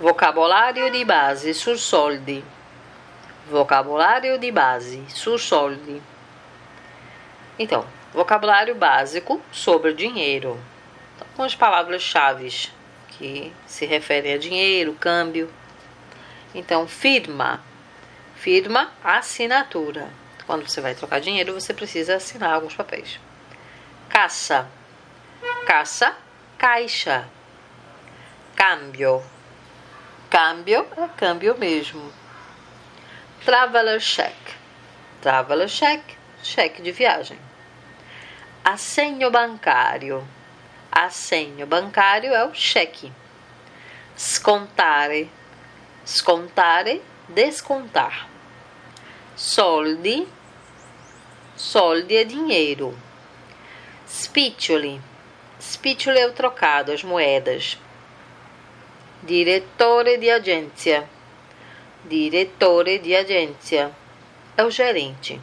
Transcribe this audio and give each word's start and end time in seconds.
Vocabulário 0.00 0.90
de 0.90 1.04
base, 1.04 1.52
sul 1.52 1.76
soldi. 1.76 2.42
Vocabulário 3.50 4.38
de 4.38 4.50
base, 4.50 5.04
sul 5.10 5.38
soldi. 5.38 6.00
Então, 7.58 7.86
vocabulário 8.10 8.74
básico 8.74 9.42
sobre 9.52 9.92
dinheiro. 9.92 10.58
Algumas 11.20 11.54
palavras-chave 11.54 12.70
que 13.10 13.52
se 13.66 13.84
referem 13.84 14.32
a 14.32 14.38
dinheiro, 14.38 14.94
câmbio. 14.94 15.52
Então, 16.54 16.88
firma. 16.88 17.62
Firma, 18.36 18.90
assinatura. 19.04 20.08
Quando 20.46 20.66
você 20.66 20.80
vai 20.80 20.94
trocar 20.94 21.20
dinheiro, 21.20 21.52
você 21.52 21.74
precisa 21.74 22.16
assinar 22.16 22.54
alguns 22.54 22.74
papéis. 22.74 23.20
Caça. 24.08 24.66
Caça, 25.66 26.16
caixa. 26.56 27.28
Câmbio. 28.56 29.22
Câmbio 30.30 30.86
é 30.96 31.08
câmbio 31.08 31.58
mesmo. 31.58 32.12
Traveler 33.44 33.98
check. 33.98 34.36
Traveler 35.20 35.68
check, 35.68 36.04
cheque 36.40 36.80
de 36.80 36.92
viagem. 36.92 37.36
Assegno 38.64 39.28
bancário. 39.28 40.24
Assegno 40.92 41.66
bancário 41.66 42.32
é 42.32 42.44
o 42.44 42.54
cheque. 42.54 43.12
Scontare. 44.16 45.28
Scontare, 46.06 47.02
descontar. 47.28 48.28
Soldi. 49.34 50.28
Soldi 51.56 52.16
é 52.16 52.22
dinheiro. 52.22 52.96
Spiccioli. 54.08 55.02
Spiccioli 55.60 56.20
é 56.20 56.26
o 56.28 56.32
trocado, 56.32 56.92
as 56.92 57.02
moedas. 57.02 57.76
Direttore 59.22 60.16
di 60.16 60.30
agência. 60.30 61.06
Direttore 62.04 62.98
di 63.00 63.14
agência 63.14 63.94
é 64.56 64.64
o 64.64 64.70
gerente. 64.70 65.38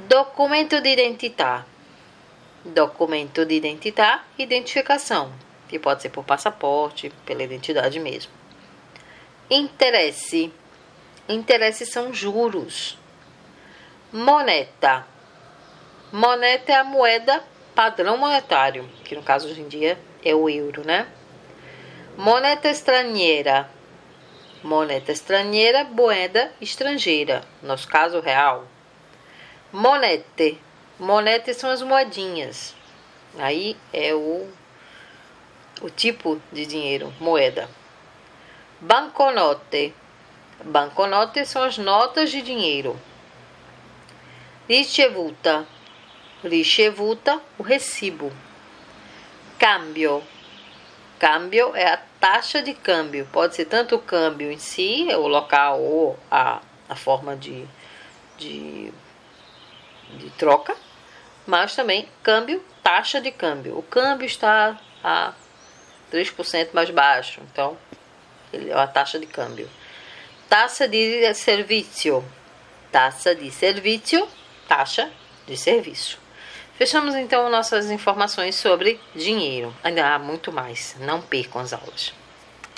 Documento 0.00 0.82
de 0.82 0.90
identidade. 0.90 1.64
Documento 2.62 3.46
de 3.46 3.54
identidade, 3.54 4.22
identificação, 4.36 5.32
que 5.66 5.78
pode 5.78 6.02
ser 6.02 6.10
por 6.10 6.24
passaporte, 6.24 7.10
pela 7.24 7.42
identidade 7.42 7.98
mesmo. 7.98 8.32
Interesse. 9.48 10.52
Interesse 11.26 11.86
são 11.86 12.12
juros. 12.12 12.98
Moneta. 14.12 15.06
Moneta 16.12 16.72
é 16.72 16.76
a 16.76 16.84
moeda 16.84 17.42
padrão 17.74 18.18
monetário, 18.18 18.86
que 19.04 19.14
no 19.14 19.22
caso 19.22 19.48
hoje 19.48 19.62
em 19.62 19.68
dia 19.68 19.98
é 20.22 20.34
o 20.34 20.50
euro, 20.50 20.84
né? 20.84 21.06
Moneta 22.16 22.70
estrangeira. 22.70 23.68
Moneta 24.62 25.12
estrangeira, 25.12 25.84
moeda 25.84 26.50
estrangeira, 26.62 27.44
no 27.60 27.68
nosso 27.68 27.86
caso 27.86 28.20
real. 28.20 28.66
Monete. 29.70 30.58
Monete 30.98 31.52
são 31.52 31.70
as 31.70 31.82
moedinhas. 31.82 32.74
Aí 33.38 33.76
é 33.92 34.14
o, 34.14 34.48
o 35.82 35.90
tipo 35.90 36.40
de 36.50 36.64
dinheiro, 36.64 37.12
moeda. 37.20 37.68
Banconote. 38.80 39.94
Banconote 40.64 41.44
são 41.44 41.62
as 41.64 41.76
notas 41.76 42.30
de 42.30 42.40
dinheiro. 42.40 42.98
Ricevuta. 44.66 45.66
Ricevuta, 46.42 47.42
o 47.58 47.62
recibo. 47.62 48.32
Câmbio. 49.58 50.22
Câmbio 51.18 51.74
é 51.74 51.92
a 51.92 51.96
taxa 52.20 52.62
de 52.62 52.74
câmbio. 52.74 53.26
Pode 53.32 53.54
ser 53.54 53.64
tanto 53.64 53.96
o 53.96 53.98
câmbio 53.98 54.50
em 54.50 54.58
si, 54.58 55.08
o 55.14 55.26
local 55.26 55.80
ou 55.80 56.18
a, 56.30 56.60
a 56.88 56.94
forma 56.94 57.34
de, 57.34 57.66
de, 58.36 58.92
de 60.10 60.30
troca, 60.30 60.76
mas 61.46 61.74
também 61.74 62.08
câmbio, 62.22 62.62
taxa 62.82 63.20
de 63.20 63.30
câmbio. 63.30 63.78
O 63.78 63.82
câmbio 63.82 64.26
está 64.26 64.78
a 65.02 65.32
3% 66.12 66.70
mais 66.72 66.90
baixo, 66.90 67.40
então 67.50 67.76
ele 68.52 68.70
é 68.70 68.74
a 68.74 68.86
taxa 68.86 69.18
de 69.18 69.26
câmbio. 69.26 69.68
Taxa 70.48 70.86
de 70.86 71.32
serviço. 71.34 72.24
Taxa 72.92 73.34
de 73.34 73.50
serviço, 73.50 74.28
taxa 74.68 75.10
de 75.46 75.56
serviço. 75.56 76.25
Fechamos 76.76 77.14
então 77.14 77.48
nossas 77.48 77.90
informações 77.90 78.54
sobre 78.54 79.00
dinheiro. 79.14 79.74
Ainda 79.82 80.14
há 80.14 80.18
muito 80.18 80.52
mais. 80.52 80.94
Não 81.00 81.22
percam 81.22 81.62
as 81.62 81.72
aulas. 81.72 82.12